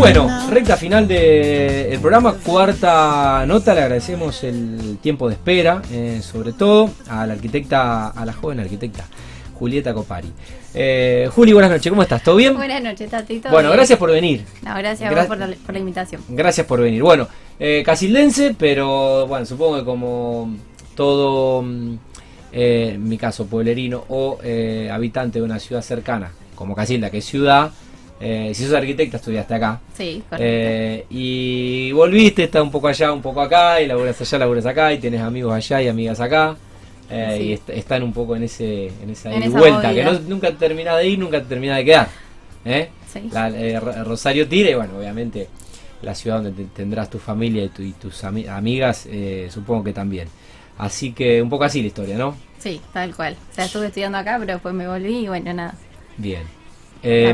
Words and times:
Bueno, 0.00 0.48
recta 0.48 0.78
final 0.78 1.06
del 1.06 2.00
programa, 2.00 2.32
cuarta 2.32 3.44
nota, 3.46 3.74
le 3.74 3.82
agradecemos 3.82 4.42
el 4.44 4.96
tiempo 5.02 5.28
de 5.28 5.34
espera, 5.34 5.82
eh, 5.92 6.22
sobre 6.22 6.54
todo 6.54 6.90
a 7.10 7.26
la 7.26 7.34
arquitecta, 7.34 8.08
a 8.08 8.24
la 8.24 8.32
joven 8.32 8.60
arquitecta 8.60 9.04
Julieta 9.58 9.92
Copari. 9.92 10.32
Eh, 10.72 11.28
Juli, 11.30 11.52
buenas 11.52 11.70
noches, 11.70 11.90
¿cómo 11.90 12.02
estás? 12.02 12.22
¿Todo 12.22 12.36
bien? 12.36 12.56
Buenas 12.56 12.82
noches, 12.82 13.10
Tatito. 13.10 13.50
Bueno, 13.50 13.70
gracias 13.70 13.98
por 13.98 14.10
venir. 14.10 14.42
No, 14.62 14.74
gracias 14.74 15.12
a 15.12 15.14
vos 15.14 15.26
por 15.26 15.36
la, 15.36 15.48
por 15.66 15.74
la 15.74 15.78
invitación. 15.78 16.22
Gracias 16.30 16.66
por 16.66 16.80
venir. 16.80 17.02
Bueno, 17.02 17.28
eh, 17.58 17.82
casildense, 17.84 18.56
pero 18.58 19.26
bueno, 19.26 19.44
supongo 19.44 19.76
que 19.80 19.84
como 19.84 20.56
todo, 20.94 21.60
mm, 21.60 21.94
eh, 22.52 22.92
en 22.94 23.06
mi 23.06 23.18
caso, 23.18 23.44
pueblerino 23.44 24.04
o 24.08 24.38
eh, 24.42 24.88
habitante 24.90 25.40
de 25.40 25.44
una 25.44 25.58
ciudad 25.58 25.82
cercana, 25.82 26.32
como 26.54 26.74
Casilda, 26.74 27.10
que 27.10 27.18
es 27.18 27.26
ciudad, 27.26 27.70
eh, 28.20 28.52
si 28.54 28.64
sos 28.64 28.74
arquitecta, 28.74 29.16
estudiaste 29.16 29.54
acá. 29.54 29.80
Sí, 29.96 30.22
correcto. 30.28 30.36
Eh, 30.46 31.06
y 31.10 31.90
volviste, 31.92 32.44
estás 32.44 32.62
un 32.62 32.70
poco 32.70 32.88
allá, 32.88 33.12
un 33.12 33.22
poco 33.22 33.40
acá, 33.40 33.80
y 33.80 33.86
laburas 33.86 34.20
allá, 34.20 34.38
laburas 34.38 34.66
acá, 34.66 34.92
y 34.92 34.98
tienes 34.98 35.20
amigos 35.22 35.52
allá 35.54 35.82
y 35.82 35.88
amigas 35.88 36.20
acá. 36.20 36.56
eh, 37.12 37.34
Sí. 37.38 37.42
Y 37.44 37.52
est- 37.54 37.70
están 37.70 38.02
un 38.04 38.12
poco 38.12 38.36
en 38.36 38.44
ese 38.44 38.86
en 39.02 39.10
esa, 39.10 39.32
En 39.34 39.42
esa 39.42 39.58
vuelta, 39.58 39.92
que 39.92 40.04
no, 40.04 40.12
nunca 40.28 40.52
termina 40.52 40.96
de 40.96 41.08
ir, 41.08 41.18
nunca 41.18 41.42
termina 41.42 41.76
de 41.76 41.84
quedar. 41.84 42.08
¿eh? 42.64 42.88
Sí. 43.12 43.28
La- 43.32 43.48
Ro- 43.80 44.04
Rosario 44.04 44.46
Tira, 44.46 44.70
y 44.70 44.74
bueno, 44.74 44.96
obviamente 44.98 45.48
la 46.02 46.14
ciudad 46.14 46.36
donde 46.42 46.52
te- 46.52 46.68
tendrás 46.70 47.10
tu 47.10 47.18
familia 47.18 47.64
y, 47.64 47.68
tu- 47.70 47.82
y 47.82 47.92
tus 47.92 48.22
ami- 48.22 48.46
amigas, 48.48 49.08
supongo 49.48 49.82
que 49.82 49.92
también. 49.92 50.28
Así 50.78 51.12
que 51.12 51.42
un 51.42 51.50
poco 51.50 51.64
así 51.64 51.80
la 51.80 51.88
historia, 51.88 52.16
¿no? 52.16 52.36
Sí, 52.58 52.80
tal 52.92 53.14
cual. 53.16 53.36
O 53.50 53.54
sea, 53.54 53.64
estuve 53.64 53.86
estudiando 53.86 54.16
acá, 54.18 54.36
pero 54.38 54.52
después 54.52 54.72
me 54.74 54.86
volví 54.86 55.24
y 55.24 55.28
bueno, 55.28 55.52
nada. 55.52 55.74
Bien. 56.16 56.42
Eh, 57.02 57.32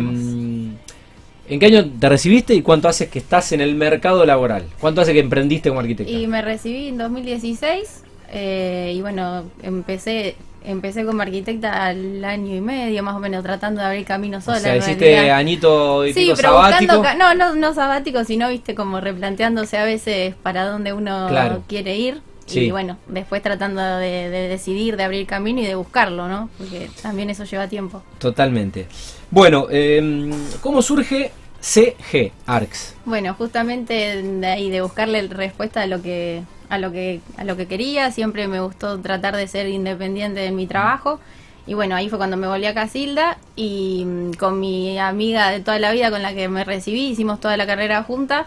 ¿En 1.49 1.61
qué 1.61 1.67
año 1.67 1.85
te 2.01 2.09
recibiste 2.09 2.55
y 2.55 2.63
cuánto 2.63 2.89
hace 2.89 3.09
que 3.09 3.19
estás 3.19 3.53
en 3.53 3.61
el 3.61 3.75
mercado 3.75 4.25
laboral? 4.27 4.65
¿Cuánto 4.81 5.01
hace 5.01 5.13
que 5.13 5.21
emprendiste 5.21 5.69
como 5.69 5.81
arquitecta? 5.81 6.13
Y 6.13 6.27
me 6.27 6.43
recibí 6.43 6.89
en 6.89 6.99
2016 6.99 8.03
eh, 8.33 8.93
y 8.97 9.01
bueno, 9.01 9.45
empecé 9.63 10.37
empecé 10.65 11.05
como 11.05 11.23
arquitecta 11.23 11.87
al 11.87 12.25
año 12.25 12.57
y 12.57 12.61
medio 12.61 13.01
más 13.05 13.15
o 13.15 13.21
menos 13.21 13.45
tratando 13.45 13.81
de 13.81 13.87
abrir 13.87 14.05
camino 14.05 14.39
o 14.39 14.41
sola. 14.41 14.59
sea, 14.59 14.73
en 14.75 14.79
hiciste 14.83 15.05
realidad. 15.13 15.37
añito 15.37 16.05
y 16.05 16.13
Sí, 16.13 16.23
pico 16.25 16.33
pero 16.35 16.49
sabático. 16.55 16.97
buscando, 16.99 17.03
ca- 17.03 17.15
no, 17.15 17.35
no, 17.37 17.55
no 17.55 17.73
sabático, 17.73 18.25
sino 18.25 18.49
viste 18.49 18.75
como 18.75 19.01
replanteándose 19.01 19.79
a 19.79 19.85
veces 19.85 20.35
para 20.43 20.65
dónde 20.69 20.93
uno 20.93 21.27
Claro. 21.29 21.63
quiere 21.69 21.97
ir. 21.97 22.21
Sí. 22.47 22.61
Y 22.63 22.71
bueno, 22.73 22.97
después 23.07 23.43
tratando 23.43 23.81
de, 23.99 24.29
de 24.29 24.49
decidir, 24.49 24.97
de 24.97 25.05
abrir 25.05 25.25
camino 25.27 25.61
y 25.61 25.67
de 25.67 25.77
buscarlo, 25.77 26.27
¿no? 26.29 26.49
Porque 26.59 26.91
también 27.01 27.31
eso 27.31 27.45
lleva 27.45 27.69
tiempo. 27.69 28.03
Totalmente. 28.19 28.87
Bueno, 29.31 29.67
eh, 29.71 30.31
¿cómo 30.63 30.83
surge 30.83 31.31
CG 31.67 32.33
ARCS? 32.47 32.95
Bueno, 33.05 33.35
justamente 33.35 34.23
de 34.23 34.47
ahí 34.47 34.71
de 34.71 34.83
buscarle 34.83 35.27
respuesta 35.27 35.83
a 35.83 35.87
lo 35.87 36.01
que 36.01 36.43
a 36.69 36.79
lo 36.79 36.93
que 36.93 37.21
a 37.37 37.45
lo 37.45 37.57
que 37.57 37.67
quería, 37.67 38.13
siempre 38.13 38.47
me 38.47 38.61
gustó 38.61 39.01
tratar 39.01 39.35
de 39.35 39.49
ser 39.49 39.69
independiente 39.69 40.45
en 40.47 40.55
mi 40.55 40.69
trabajo. 40.69 41.19
Y 41.67 41.75
bueno, 41.75 41.97
ahí 41.97 42.09
fue 42.09 42.19
cuando 42.19 42.37
me 42.37 42.47
volví 42.47 42.67
a 42.67 42.75
Casilda 42.75 43.39
y 43.57 44.05
mm, 44.07 44.35
con 44.35 44.61
mi 44.61 44.97
amiga 45.01 45.51
de 45.51 45.59
toda 45.59 45.81
la 45.81 45.91
vida 45.91 46.13
con 46.13 46.23
la 46.23 46.33
que 46.35 46.49
me 46.49 46.63
recibí, 46.63 47.09
hicimos 47.09 47.41
toda 47.41 47.57
la 47.57 47.67
carrera 47.67 48.05
juntas, 48.05 48.47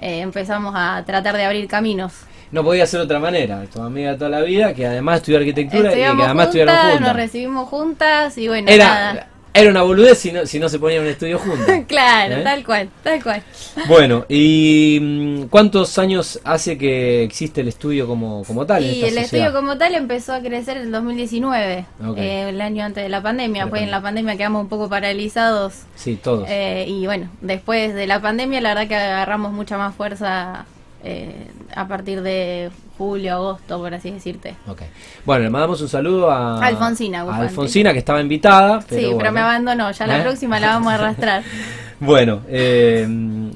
eh, 0.00 0.18
empezamos 0.18 0.74
a 0.76 1.04
tratar 1.06 1.36
de 1.36 1.44
abrir 1.44 1.68
caminos. 1.68 2.14
No 2.50 2.64
podía 2.64 2.86
ser 2.86 2.98
de 2.98 3.04
otra 3.04 3.20
manera. 3.20 3.62
Tu 3.72 3.80
amiga 3.80 4.12
de 4.12 4.18
toda 4.18 4.30
la 4.30 4.40
vida, 4.40 4.74
que 4.74 4.86
además 4.86 5.18
estudió 5.18 5.38
arquitectura 5.38 5.92
y 5.92 5.94
que 5.94 6.04
además 6.04 6.48
juntas, 6.48 6.82
juntas. 6.82 7.00
nos 7.00 7.12
recibimos 7.14 7.68
juntas 7.68 8.36
y 8.38 8.48
bueno, 8.48 8.76
nada. 8.76 9.28
Era, 9.60 9.70
una 9.70 9.82
boludez 9.82 10.18
si 10.18 10.32
no, 10.32 10.46
si 10.46 10.58
no 10.58 10.68
se 10.68 10.78
ponían 10.78 11.00
en 11.00 11.06
un 11.06 11.12
estudio 11.12 11.38
juntas. 11.38 11.84
claro, 11.88 12.36
¿Eh? 12.36 12.42
tal 12.42 12.64
cual, 12.64 12.88
tal 13.02 13.22
cual. 13.22 13.42
Bueno, 13.88 14.24
¿y 14.28 14.98
mm, 15.00 15.42
cuántos 15.48 15.98
años 15.98 16.40
hace 16.44 16.76
que 16.78 17.22
existe 17.22 17.60
el 17.60 17.68
estudio 17.68 18.06
como, 18.06 18.44
como 18.44 18.64
tal? 18.66 18.84
en 18.84 18.90
Y 18.90 18.92
esta 18.94 19.06
el 19.06 19.12
sociedad? 19.14 19.46
estudio 19.48 19.60
como 19.60 19.78
tal 19.78 19.94
empezó 19.94 20.34
a 20.34 20.40
crecer 20.40 20.76
en 20.76 20.84
el 20.84 20.92
2019, 20.92 21.86
Ok. 22.06 22.18
eh, 22.18 22.48
el 22.50 22.60
año 22.60 22.84
antes 22.84 23.02
de 23.02 23.08
la 23.08 23.22
pandemia. 23.22 23.66
Pues 23.68 23.82
en 23.82 23.90
la 23.90 24.00
pandemia 24.02 24.36
quedamos 24.36 24.62
un 24.62 24.68
poco 24.68 24.88
paralizados. 24.88 25.74
Sí, 25.94 26.16
todos. 26.16 26.46
eh, 26.48 26.84
y 26.88 27.06
bueno, 27.06 27.28
después 27.40 27.94
de 27.94 28.06
la 28.06 28.20
pandemia, 28.20 28.60
la 28.60 28.70
verdad 28.74 28.88
que 28.88 28.94
agarramos 28.96 29.52
mucha 29.52 29.76
más 29.78 29.94
fuerza 29.94 30.66
eh, 31.04 31.46
a 31.76 31.86
partir 31.86 32.22
de 32.22 32.70
julio, 32.96 33.34
agosto, 33.34 33.78
por 33.78 33.92
así 33.92 34.10
decirte. 34.10 34.56
Ok. 34.66 34.82
Bueno, 35.26 35.44
le 35.44 35.50
mandamos 35.50 35.80
un 35.82 35.88
saludo 35.88 36.30
a 36.30 36.58
Alfonsina 36.64 37.20
a. 37.20 37.36
Alfonsina, 37.42 37.92
que 37.92 37.98
estaba 37.98 38.20
invitada. 38.20 38.80
Pero 38.88 39.08
sí, 39.10 39.14
pero 39.16 39.30
me 39.30 39.40
abandonó. 39.40 39.90
Ya 39.92 40.06
la 40.06 40.18
¿Eh? 40.18 40.22
próxima 40.22 40.58
la 40.58 40.68
vamos 40.68 40.92
a 40.92 40.94
arrastrar. 40.96 41.42
Bueno, 41.98 42.42
eh, 42.46 43.08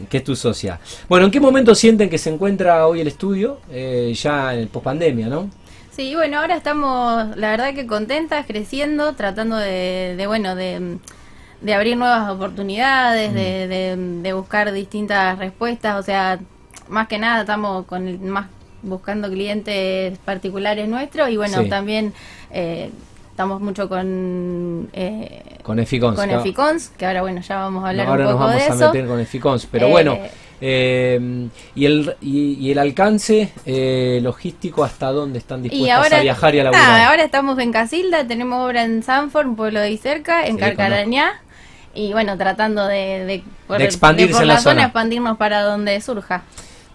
que 0.08 0.16
es 0.16 0.24
tu 0.24 0.34
socia. 0.34 0.80
Bueno, 1.10 1.26
¿en 1.26 1.30
qué 1.30 1.38
momento 1.40 1.74
sienten 1.74 2.08
que 2.08 2.16
se 2.16 2.30
encuentra 2.30 2.86
hoy 2.86 3.02
el 3.02 3.06
estudio? 3.06 3.58
Eh, 3.70 4.14
ya 4.16 4.54
en 4.54 4.66
pospandemia, 4.68 5.26
¿no? 5.26 5.50
Sí, 5.90 6.14
bueno, 6.14 6.38
ahora 6.38 6.56
estamos, 6.56 7.36
la 7.36 7.50
verdad 7.50 7.74
que 7.74 7.86
contentas, 7.86 8.46
creciendo, 8.46 9.12
tratando 9.12 9.56
de, 9.56 10.14
de, 10.16 10.26
bueno, 10.26 10.54
de, 10.54 10.96
de 11.60 11.74
abrir 11.74 11.98
nuevas 11.98 12.30
oportunidades, 12.30 13.34
de, 13.34 13.68
de, 13.68 13.96
de 14.22 14.32
buscar 14.32 14.72
distintas 14.72 15.38
respuestas, 15.38 16.00
o 16.00 16.02
sea, 16.02 16.38
más 16.90 17.08
que 17.08 17.18
nada 17.18 17.40
estamos 17.42 17.86
con 17.86 18.06
el- 18.08 18.18
más 18.20 18.46
buscando 18.82 19.28
clientes 19.30 20.18
particulares 20.24 20.88
nuestros 20.88 21.28
y 21.30 21.36
bueno, 21.36 21.62
Sí. 21.62 21.68
también 21.68 22.12
eh, 22.50 22.90
estamos 23.30 23.60
mucho 23.60 23.88
con 23.88 24.88
eh, 24.92 25.42
Con 25.62 25.78
Eficons. 25.78 26.16
con 26.16 26.24
claro. 26.26 26.40
Eficons, 26.40 26.88
que 26.96 27.06
ahora 27.06 27.22
bueno, 27.22 27.40
ya 27.42 27.56
vamos 27.56 27.84
a 27.84 27.88
hablar 27.90 28.06
ahora 28.06 28.20
un 28.24 28.24
nos 28.24 28.32
poco 28.34 28.44
vamos 28.46 28.62
de 28.62 28.70
a 28.70 28.74
eso. 28.74 28.92
meter 28.92 29.06
con 29.06 29.20
Eficons. 29.20 29.66
Pero 29.70 29.86
Eh, 29.86 29.90
bueno, 29.90 30.18
eh, 30.62 31.48
y, 31.74 31.84
el, 31.86 32.16
y, 32.20 32.54
y 32.54 32.70
el 32.72 32.78
alcance 32.78 33.52
eh, 33.66 34.20
logístico, 34.22 34.82
¿hasta 34.84 35.10
dónde 35.12 35.38
están 35.38 35.62
dispuestas 35.62 35.96
ahora, 36.04 36.18
a 36.18 36.22
viajar 36.22 36.54
y 36.54 36.60
a 36.60 36.64
laburar? 36.64 36.82
nada, 36.88 37.08
ahora 37.10 37.22
estamos 37.24 37.58
en 37.58 37.72
Casilda, 37.72 38.26
tenemos 38.26 38.66
obra 38.66 38.84
en 38.84 39.02
Sanford, 39.02 39.46
un 39.46 39.56
pueblo 39.56 39.78
de 39.80 39.86
ahí 39.86 39.96
cerca, 39.98 40.46
en 40.46 40.54
Sí, 40.54 40.60
Carcarañá. 40.60 41.40
Y 41.92 42.12
bueno, 42.12 42.36
tratando 42.38 42.86
de, 42.86 43.24
de, 43.26 43.42
por- 43.66 43.78
De 43.78 43.84
expandirse 43.84 44.32
por 44.34 44.42
en 44.42 44.48
la 44.48 44.54
la 44.54 44.60
zona, 44.60 44.74
zona. 44.74 44.84
expandirnos 44.86 45.36
para 45.38 45.62
donde 45.62 46.00
surja. 46.00 46.42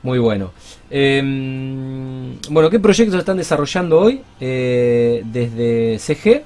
Muy 0.05 0.19
bueno. 0.19 0.51
Eh, 0.91 1.19
bueno, 2.49 2.69
¿qué 2.69 2.79
proyectos 2.79 3.17
están 3.19 3.37
desarrollando 3.37 3.99
hoy 3.99 4.21
eh, 4.39 5.23
desde 5.25 5.97
CG? 5.99 6.43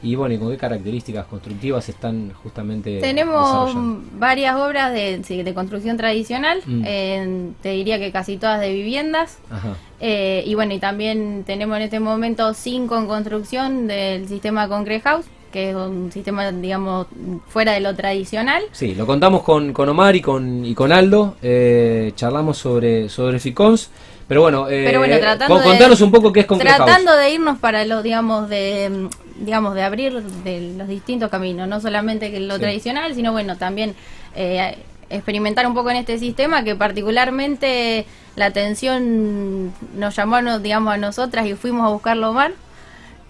Y 0.00 0.14
bueno, 0.14 0.32
¿y 0.34 0.38
con 0.38 0.50
qué 0.50 0.56
características 0.56 1.26
constructivas 1.26 1.88
están 1.88 2.32
justamente 2.42 3.00
Tenemos 3.00 3.74
varias 4.12 4.54
obras 4.56 4.92
de, 4.92 5.18
de 5.42 5.54
construcción 5.54 5.96
tradicional, 5.96 6.60
Mm. 6.66 6.82
en- 6.86 7.54
te 7.62 7.70
diría 7.70 7.98
que 7.98 8.12
casi 8.12 8.36
todas 8.36 8.60
de 8.60 8.72
viviendas. 8.72 9.38
Ajá. 9.50 9.74
Eh, 10.00 10.44
y 10.46 10.54
bueno, 10.54 10.72
y 10.74 10.78
también 10.78 11.42
tenemos 11.44 11.76
en 11.78 11.82
este 11.82 11.98
momento 11.98 12.54
cinco 12.54 12.96
en 12.96 13.06
construcción 13.06 13.88
del 13.88 14.28
sistema 14.28 14.68
Concrete 14.68 15.00
House, 15.02 15.24
que 15.52 15.70
es 15.70 15.76
un 15.76 16.10
sistema, 16.12 16.50
digamos, 16.52 17.06
fuera 17.48 17.72
de 17.72 17.80
lo 17.80 17.94
tradicional. 17.94 18.62
Sí, 18.72 18.94
lo 18.94 19.06
contamos 19.06 19.42
con, 19.42 19.72
con 19.72 19.88
Omar 19.88 20.14
y 20.16 20.20
con, 20.20 20.64
y 20.64 20.74
con 20.74 20.92
Aldo, 20.92 21.36
eh, 21.42 22.12
charlamos 22.16 22.58
sobre, 22.58 23.08
sobre 23.08 23.38
Ficons, 23.38 23.90
pero 24.26 24.42
bueno, 24.42 24.68
eh, 24.68 24.84
Pero 24.86 24.98
bueno, 24.98 25.16
tratando 25.18 25.54
con- 25.54 25.62
de- 25.64 25.70
contanos 25.70 26.00
un 26.02 26.10
poco 26.10 26.32
qué 26.32 26.40
es 26.40 26.46
Concrete 26.46 26.76
tratando 26.76 27.12
House. 27.12 27.20
de 27.22 27.30
irnos 27.32 27.58
para 27.58 27.84
los 27.86 28.02
digamos 28.02 28.48
de 28.50 29.08
digamos 29.40 29.74
de 29.74 29.82
abrir 29.84 30.20
de 30.22 30.74
los 30.76 30.86
distintos 30.88 31.30
caminos 31.30 31.66
no 31.68 31.80
solamente 31.80 32.30
que 32.30 32.40
lo 32.40 32.56
Sí. 32.56 32.60
tradicional 32.60 33.14
sino 33.14 33.32
bueno 33.32 33.56
también 33.56 33.94
eh, 34.34 34.76
experimentar 35.08 35.66
un 35.66 35.72
poco 35.74 35.90
en 35.90 35.96
este 35.96 36.18
sistema 36.18 36.62
que 36.64 36.74
particularmente 36.74 38.04
la 38.36 38.46
atención 38.46 39.72
nos 39.96 40.14
llamó 40.16 40.58
digamos 40.58 40.92
a 40.92 40.96
nosotras 40.98 41.46
y 41.46 41.54
fuimos 41.54 41.86
a 41.86 41.90
buscarlo 41.92 42.30
Omar 42.30 42.52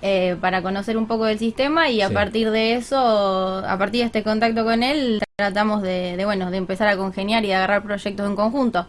eh, 0.03 0.37
para 0.41 0.63
conocer 0.63 0.97
un 0.97 1.07
poco 1.07 1.25
del 1.25 1.39
sistema 1.39 1.91
y 1.91 2.01
a 2.03 2.09
Sí. 2.09 2.15
partir 2.15 2.51
de 2.51 2.75
eso 2.75 2.97
a 3.67 3.77
partir 3.79 4.01
de 4.03 4.07
este 4.07 4.23
contacto 4.23 4.65
con 4.65 4.83
él 4.83 5.21
tratamos 5.37 5.83
de, 5.83 6.17
de, 6.17 6.25
bueno 6.25 6.51
de 6.51 6.57
empezar 6.57 6.89
a 6.89 6.97
congeniar 6.97 7.45
y 7.45 7.49
de 7.49 7.55
agarrar 7.57 7.83
proyectos 7.83 8.27
en 8.27 8.37
conjunto 8.37 8.87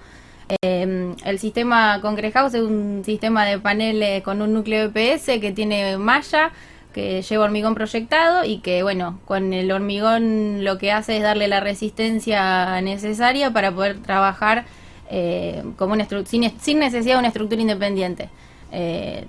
eh, 0.63 1.13
el 1.25 1.39
sistema 1.39 1.99
Concrete 2.01 2.31
House 2.33 2.55
es 2.55 2.61
un 2.61 3.03
sistema 3.05 3.45
de 3.45 3.59
paneles 3.59 4.23
con 4.23 4.41
un 4.41 4.53
núcleo 4.53 4.85
EPS 4.85 5.39
que 5.39 5.51
tiene 5.51 5.95
malla, 5.97 6.51
que 6.91 7.21
lleva 7.21 7.45
hormigón 7.45 7.75
proyectado 7.75 8.43
y 8.43 8.57
que, 8.59 8.81
bueno, 8.81 9.19
con 9.25 9.53
el 9.53 9.71
hormigón 9.71 10.63
lo 10.63 10.79
que 10.79 10.91
hace 10.91 11.17
es 11.17 11.21
darle 11.23 11.47
la 11.47 11.59
resistencia 11.59 12.81
necesaria 12.81 13.51
para 13.51 13.71
poder 13.71 13.99
trabajar 14.01 14.65
eh, 15.11 15.63
como 15.77 15.93
una 15.93 16.07
sin, 16.25 16.51
sin 16.59 16.79
necesidad 16.79 17.13
de 17.15 17.19
una 17.19 17.27
estructura 17.27 17.61
independiente. 17.61 18.29
Eh, 18.71 19.25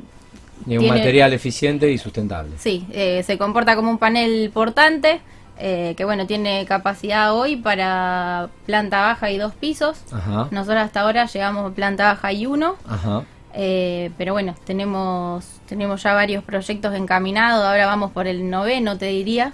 Y 0.66 0.74
un 0.76 0.80
tiene- 0.84 0.98
material 0.98 1.32
eficiente 1.32 1.90
y 1.90 1.98
sustentable. 1.98 2.52
Sí, 2.58 2.86
eh, 2.90 3.22
se 3.24 3.38
comporta 3.38 3.76
como 3.76 3.90
un 3.90 3.98
panel 3.98 4.50
portante 4.52 5.20
eh, 5.62 5.94
que 5.96 6.04
bueno 6.06 6.26
tiene 6.26 6.64
capacidad 6.66 7.34
hoy 7.34 7.56
para 7.56 8.48
planta 8.66 9.00
baja 9.00 9.30
y 9.30 9.36
dos 9.38 9.52
pisos. 9.54 9.98
Ajá, 10.12 10.48
Nosotros 10.50 10.82
hasta 10.82 11.00
ahora 11.02 11.26
llegamos 11.26 11.70
a 11.70 11.74
planta 11.74 12.04
baja 12.06 12.32
y 12.32 12.46
uno, 12.46 12.76
ajá. 12.88 13.24
eh, 13.54 14.10
pero 14.16 14.32
bueno 14.32 14.54
tenemos 14.64 15.44
tenemos 15.66 16.02
ya 16.02 16.14
varios 16.14 16.42
proyectos 16.44 16.94
encaminados. 16.94 17.64
Ahora 17.64 17.86
vamos 17.86 18.10
por 18.10 18.26
el 18.26 18.48
noveno, 18.48 18.96
te 18.96 19.06
diría. 19.06 19.52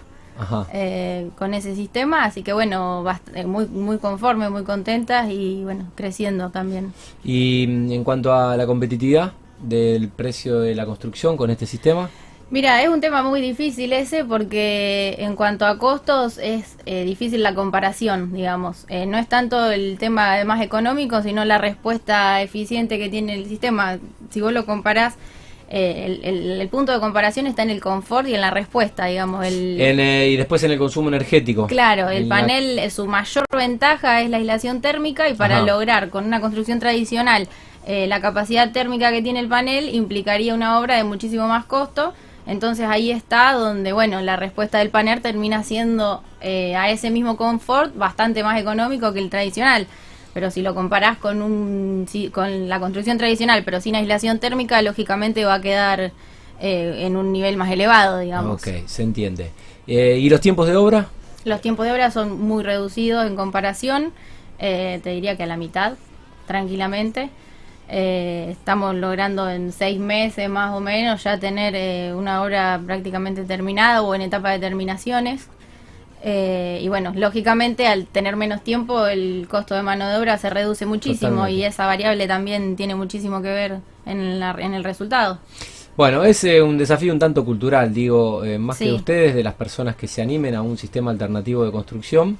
eh, 0.72 1.30
con 1.38 1.54
ese 1.54 1.74
sistema, 1.74 2.24
así 2.24 2.42
que 2.42 2.52
bueno, 2.52 3.02
muy, 3.46 3.66
muy 3.68 3.96
conforme, 3.98 4.50
muy 4.50 4.64
contentas 4.64 5.30
y 5.30 5.62
bueno, 5.64 5.86
creciendo 5.94 6.50
también. 6.50 6.92
Y 7.24 7.66
mm, 7.66 7.90
en 7.92 8.04
cuanto 8.04 8.34
a 8.34 8.54
la 8.56 8.66
competitividad 8.66 9.32
del 9.60 10.08
precio 10.08 10.60
de 10.60 10.74
la 10.74 10.86
construcción 10.86 11.36
con 11.36 11.50
este 11.50 11.66
sistema. 11.66 12.10
Mira, 12.48 12.80
es 12.80 12.88
un 12.88 13.00
tema 13.00 13.24
muy 13.24 13.40
difícil 13.40 13.92
ese 13.92 14.24
porque 14.24 15.16
en 15.18 15.34
cuanto 15.34 15.66
a 15.66 15.78
costos 15.78 16.38
es 16.38 16.76
eh, 16.86 17.04
difícil 17.04 17.42
la 17.42 17.56
comparación, 17.56 18.32
digamos. 18.32 18.84
Eh, 18.88 19.04
no 19.04 19.18
es 19.18 19.28
tanto 19.28 19.72
el 19.72 19.98
tema 19.98 20.34
además 20.34 20.62
económico, 20.62 21.22
sino 21.22 21.44
la 21.44 21.58
respuesta 21.58 22.40
eficiente 22.42 22.98
que 22.98 23.08
tiene 23.08 23.34
el 23.34 23.46
sistema. 23.46 23.98
Si 24.30 24.40
vos 24.40 24.52
lo 24.52 24.64
comparás, 24.64 25.16
eh, 25.68 26.20
el, 26.22 26.68
punto 26.68 26.92
de 26.92 27.00
comparación 27.00 27.48
está 27.48 27.64
en 27.64 27.70
el 27.70 27.80
confort 27.80 28.28
y 28.28 28.34
en 28.36 28.40
la 28.40 28.52
respuesta, 28.52 29.06
digamos. 29.06 29.44
El, 29.44 29.80
y 29.98 30.36
después 30.36 30.62
en 30.62 30.70
el 30.70 30.78
consumo 30.78 31.08
energético. 31.08 31.66
Claro, 31.66 32.10
el 32.10 32.28
panel, 32.28 32.88
su 32.92 33.08
mayor 33.08 33.44
ventaja 33.50 34.22
es 34.22 34.30
la 34.30 34.36
aislación 34.36 34.80
térmica 34.80 35.28
y 35.28 35.34
para 35.34 35.62
lograr 35.62 36.10
con 36.10 36.24
una 36.24 36.40
construcción 36.40 36.78
tradicional 36.78 37.48
la 37.86 38.20
capacidad 38.20 38.72
térmica 38.72 39.12
que 39.12 39.22
tiene 39.22 39.38
el 39.38 39.48
panel 39.48 39.94
implicaría 39.94 40.54
una 40.54 40.80
obra 40.80 40.96
de 40.96 41.04
muchísimo 41.04 41.46
más 41.46 41.66
costo 41.66 42.14
entonces 42.46 42.86
ahí 42.88 43.10
está 43.10 43.52
donde, 43.52 43.92
bueno, 43.92 44.20
la 44.22 44.36
respuesta 44.36 44.78
del 44.78 44.90
panel 44.90 45.20
termina 45.20 45.64
siendo 45.64 46.22
eh, 46.40 46.76
a 46.76 46.90
ese 46.90 47.10
mismo 47.10 47.36
confort 47.36 47.96
bastante 47.96 48.42
más 48.44 48.60
económico 48.60 49.12
que 49.12 49.18
el 49.18 49.30
tradicional. 49.30 49.86
Pero 50.32 50.50
si 50.50 50.62
lo 50.62 50.74
comparás 50.74 51.18
con, 51.18 51.42
un, 51.42 52.06
con 52.32 52.68
la 52.68 52.78
construcción 52.78 53.18
tradicional, 53.18 53.64
pero 53.64 53.80
sin 53.80 53.96
aislación 53.96 54.38
térmica, 54.38 54.80
lógicamente 54.82 55.44
va 55.44 55.54
a 55.54 55.60
quedar 55.60 56.12
eh, 56.60 56.98
en 57.00 57.16
un 57.16 57.32
nivel 57.32 57.56
más 57.56 57.70
elevado, 57.70 58.18
digamos. 58.18 58.60
Ok, 58.62 58.86
se 58.86 59.02
entiende. 59.02 59.50
Eh, 59.86 60.18
¿Y 60.20 60.28
los 60.28 60.40
tiempos 60.40 60.68
de 60.68 60.76
obra? 60.76 61.08
Los 61.44 61.60
tiempos 61.60 61.86
de 61.86 61.92
obra 61.92 62.10
son 62.10 62.40
muy 62.40 62.62
reducidos 62.62 63.26
en 63.26 63.34
comparación, 63.34 64.12
te 64.58 65.00
diría 65.04 65.36
que 65.36 65.44
a 65.44 65.46
la 65.46 65.56
mitad, 65.56 65.94
tranquilamente. 66.46 67.30
Eh, 67.88 68.48
estamos 68.50 68.96
logrando 68.96 69.48
en 69.48 69.70
seis 69.70 70.00
meses 70.00 70.48
más 70.48 70.74
o 70.74 70.80
menos 70.80 71.22
ya 71.22 71.38
tener 71.38 71.74
eh, 71.76 72.12
una 72.14 72.42
obra 72.42 72.80
prácticamente 72.84 73.44
terminada 73.44 74.02
o 74.02 74.14
en 74.14 74.22
etapa 74.22 74.50
de 74.50 74.58
terminaciones. 74.58 75.48
Eh, 76.22 76.80
y 76.82 76.88
bueno, 76.88 77.12
lógicamente 77.14 77.86
al 77.86 78.06
tener 78.06 78.34
menos 78.34 78.62
tiempo 78.62 79.06
el 79.06 79.46
costo 79.48 79.76
de 79.76 79.82
mano 79.82 80.08
de 80.08 80.16
obra 80.16 80.38
se 80.38 80.50
reduce 80.50 80.84
muchísimo 80.84 81.46
y 81.46 81.62
esa 81.62 81.86
variable 81.86 82.26
también 82.26 82.74
tiene 82.74 82.96
muchísimo 82.96 83.40
que 83.42 83.48
ver 83.48 83.78
en, 84.06 84.40
la, 84.40 84.56
en 84.58 84.74
el 84.74 84.82
resultado. 84.82 85.38
Bueno, 85.96 86.24
es 86.24 86.42
un 86.44 86.76
desafío 86.76 87.12
un 87.12 87.18
tanto 87.18 87.44
cultural, 87.44 87.94
digo, 87.94 88.42
más 88.58 88.78
que 88.78 88.92
ustedes, 88.92 89.34
de 89.34 89.44
las 89.44 89.54
personas 89.54 89.94
que 89.96 90.08
se 90.08 90.20
animen 90.20 90.54
a 90.54 90.62
un 90.62 90.76
sistema 90.76 91.10
alternativo 91.10 91.64
de 91.64 91.70
construcción. 91.70 92.38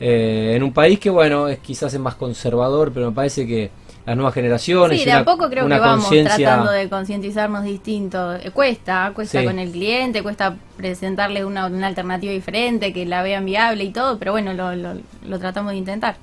en 0.00 0.62
un 0.62 0.72
país 0.72 0.98
que, 0.98 1.10
bueno, 1.10 1.46
es 1.46 1.58
quizás 1.58 1.92
es 1.92 2.00
más 2.00 2.14
conservador, 2.14 2.90
pero 2.92 3.10
me 3.10 3.14
parece 3.14 3.46
que 3.46 3.70
las 4.06 4.16
nuevas 4.16 4.34
generaciones. 4.34 4.98
Sí, 4.98 5.04
de 5.04 5.12
a 5.12 5.24
poco 5.24 5.48
creo 5.48 5.68
que 5.68 5.78
vamos 5.78 6.08
tratando 6.08 6.70
de 6.70 6.88
concientizarnos 6.88 7.64
distinto. 7.64 8.34
Eh, 8.34 8.50
cuesta, 8.50 9.12
cuesta 9.14 9.44
con 9.44 9.58
el 9.58 9.70
cliente, 9.70 10.22
cuesta 10.22 10.56
presentarle 10.76 11.44
una, 11.44 11.66
alternativa 11.86 12.32
diferente, 12.32 12.92
que 12.92 13.06
la 13.06 13.22
vean 13.22 13.44
viable 13.44 13.84
y 13.84 13.90
todo, 13.90 14.18
pero 14.18 14.32
bueno, 14.32 14.52
lo, 14.54 14.74
lo, 14.74 15.38
tratamos 15.38 15.72
de 15.72 15.78
intentar. 15.78 16.16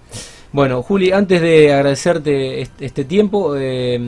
Bueno, 0.52 0.82
Juli, 0.82 1.12
antes 1.12 1.42
de 1.42 1.74
agradecerte 1.74 2.62
este, 2.62 3.04
tiempo, 3.04 3.56
eh, 3.58 4.00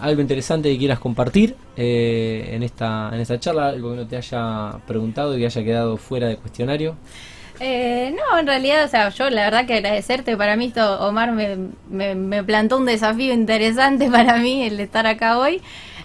algo 0.00 0.20
interesante 0.20 0.70
que 0.70 0.78
quieras 0.78 0.98
compartir 0.98 1.56
eh, 1.76 2.50
en, 2.52 2.62
esta, 2.62 3.10
en 3.12 3.20
esta 3.20 3.40
charla, 3.40 3.68
algo 3.68 3.92
que 3.92 3.96
no 3.96 4.06
te 4.06 4.16
haya 4.16 4.78
preguntado 4.86 5.34
y 5.34 5.40
que 5.40 5.46
haya 5.46 5.64
quedado 5.64 5.96
fuera 5.96 6.28
de 6.28 6.36
cuestionario. 6.36 6.96
Eh, 7.60 8.14
no, 8.16 8.38
en 8.38 8.46
realidad, 8.46 8.84
o 8.84 8.88
sea, 8.88 9.08
yo 9.10 9.30
la 9.30 9.44
verdad 9.44 9.66
que 9.66 9.74
agradecerte. 9.74 10.36
Para 10.36 10.56
mí, 10.56 10.66
esto, 10.66 11.00
Omar 11.06 11.32
me, 11.32 11.56
me, 12.14 12.42
plantó 12.44 12.78
un 12.78 12.86
desafío 12.86 13.32
interesante 13.32 14.08
para 14.10 14.38
mí 14.38 14.64
el 14.64 14.80
estar 14.80 15.06
acá 15.06 15.38
hoy. 15.38 15.60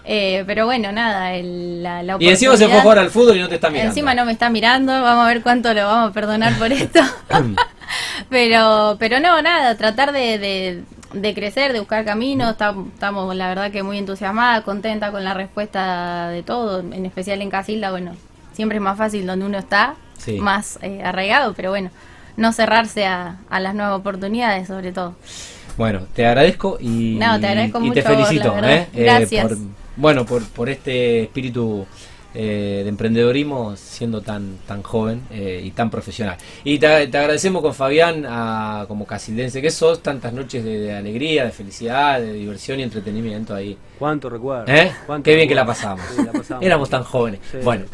Eh, 0.09 0.45
pero 0.47 0.65
bueno, 0.65 0.91
nada, 0.94 1.33
el, 1.33 1.83
la, 1.83 2.01
la 2.01 2.15
Y 2.19 2.29
encima 2.29 2.55
se 2.55 2.67
fue 2.67 2.77
a 2.77 2.81
jugar 2.81 2.99
al 2.99 3.09
fútbol 3.09 3.35
y 3.35 3.41
no 3.41 3.49
te 3.49 3.55
está 3.55 3.69
mirando. 3.69 3.89
Encima 3.89 4.13
no 4.13 4.23
me 4.23 4.31
está 4.31 4.49
mirando, 4.49 4.94
vamos 4.94 5.25
a 5.25 5.27
ver 5.27 5.41
cuánto 5.41 5.73
lo 5.73 5.85
vamos 5.85 6.11
a 6.11 6.13
perdonar 6.13 6.53
por 6.57 6.71
esto. 6.71 7.01
pero 8.29 8.95
pero 9.00 9.19
no, 9.19 9.41
nada, 9.41 9.75
tratar 9.75 10.13
de, 10.13 10.83
de, 11.13 11.33
crecer, 11.33 11.73
de 11.73 11.79
buscar 11.79 12.05
caminos. 12.05 12.51
Estamos, 12.51 13.35
la 13.35 13.50
verdad, 13.50 13.69
que 13.69 13.83
muy 13.83 13.97
entusiasmada, 13.97 14.61
contenta 14.61 15.11
con 15.11 15.25
la 15.25 15.33
respuesta 15.33 16.29
de 16.29 16.41
todo, 16.41 16.79
en 16.79 17.05
especial 17.05 17.41
en 17.41 17.50
Casilda. 17.50 17.91
Bueno, 17.91 18.13
siempre 18.53 18.77
es 18.77 18.81
más 18.81 18.97
fácil 18.97 19.25
donde 19.25 19.45
uno 19.45 19.57
está 19.57 19.95
más 20.39 20.79
eh, 20.81 21.01
arraigado, 21.03 21.53
pero 21.53 21.69
bueno, 21.69 21.89
no 22.35 22.51
cerrarse 22.53 23.05
a, 23.05 23.37
las 23.49 23.73
nuevas 23.75 23.99
oportunidades 23.99 24.67
sobre 24.67 24.91
todo. 24.91 25.15
Bueno, 25.77 26.01
te 26.13 26.25
agradezco 26.25 26.77
y, 26.79 27.19
te, 27.19 28.01
felicito. 28.01 28.57
¿eh? 28.63 28.87
Eh, 28.93 29.03
Gracias. 29.03 29.53
bueno, 29.95 30.25
por, 30.25 30.43
por 30.49 30.69
este 30.69 31.23
espíritu 31.23 31.85
eh, 32.33 32.81
de 32.83 32.89
emprendedorismo 32.89 33.75
siendo 33.77 34.21
tan 34.21 34.57
tan 34.68 34.83
joven 34.83 35.24
eh, 35.31 35.62
y 35.63 35.71
tan 35.71 35.89
profesional. 35.89 36.38
Y 36.63 36.77
te, 36.77 36.88
agradecemos 36.88 37.62
con 37.62 37.74
Fabián, 37.74 38.25
a, 38.27 38.85
como 38.88 39.06
casildense 39.06 39.62
que 39.62 39.71
sos, 39.71 40.03
tantas 40.03 40.33
noches 40.33 40.63
de, 40.63 40.94
alegría, 40.94 41.45
de 41.45 41.51
felicidad, 41.51 42.19
de 42.19 42.33
diversión 42.33 42.79
y 42.79 42.83
entretenimiento 42.83 43.56
ahí. 43.56 43.77
¿Cuánto 43.97 44.29
recuerdo? 44.29 44.71
¿Eh? 44.71 44.91
Qué 45.24 45.35
bien 45.35 45.47
que 45.47 45.56
la 45.56 45.65
pasamos. 45.65 46.06
Éramos 46.62 46.89
tan 46.89 47.03
jóvenes. 47.03 47.39
bueno, 47.63 47.85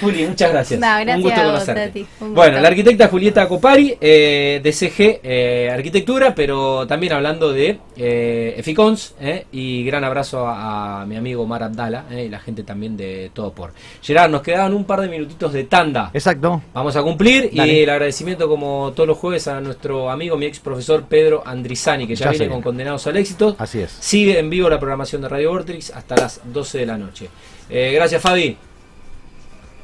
Juli, 0.00 0.26
muchas 0.26 0.52
gracias. 0.52 0.80
Un 0.80 1.22
gusto 1.22 1.42
conocerte. 1.42 2.06
Bueno, 2.20 2.60
la 2.60 2.68
arquitecta 2.68 3.08
Julieta 3.08 3.48
Copari, 3.48 3.96
de 4.00 4.72
CG 4.72 5.72
Arquitectura, 5.72 6.34
pero 6.34 6.86
también 6.86 7.14
hablando 7.14 7.52
de 7.52 7.80
Eficons, 7.96 9.14
y 9.50 9.82
gran 9.84 10.04
abrazo 10.04 10.46
a, 10.46 11.04
mi 11.08 11.16
amigo 11.16 11.46
Mar 11.46 11.62
Abdala 11.62 12.04
y 12.10 12.28
la 12.28 12.38
gente 12.38 12.62
también 12.62 12.96
de 12.96 13.29
por. 13.30 13.72
Gerard, 14.02 14.30
nos 14.30 14.42
quedaban 14.42 14.74
un 14.74 14.84
par 14.84 15.00
de 15.00 15.08
minutitos 15.08 15.52
de 15.52 15.64
tanda. 15.64 16.10
Exacto. 16.12 16.62
Vamos 16.74 16.96
a 16.96 17.02
cumplir 17.02 17.50
y 17.52 17.60
el 17.60 17.90
agradecimiento 17.90 18.48
como 18.48 18.92
todos 18.94 19.06
los 19.06 19.18
jueves 19.18 19.48
a 19.48 19.60
nuestro 19.60 20.10
amigo, 20.10 20.36
mi 20.36 20.46
ex 20.46 20.60
profesor 20.60 21.04
Pedro 21.04 21.42
Andrizani, 21.44 22.06
que 22.06 22.14
ya, 22.14 22.30
viene 22.30 22.48
con 22.48 22.62
Condenados 22.62 23.06
al 23.06 23.16
Éxito. 23.16 23.56
Así 23.58 23.80
es. 23.80 23.90
Sigue 23.90 24.38
en 24.38 24.50
vivo 24.50 24.68
la 24.68 24.78
programación 24.78 25.22
de 25.22 25.28
Radio 25.28 25.50
Vortrix 25.50 25.90
hasta 25.90 26.16
las 26.16 26.40
12 26.44 26.78
de 26.78 26.86
la 26.86 26.98
noche. 26.98 27.28
Eh, 27.68 27.92
gracias 27.94 28.20
Fabi. 28.20 28.56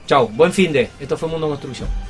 Chau, 0.07 0.29
buen 0.29 0.53
fin 0.53 0.73
de. 0.73 0.89
Esto 1.01 1.17
fue 1.17 1.29
Mundo 1.29 1.49
Construcción. 1.49 2.06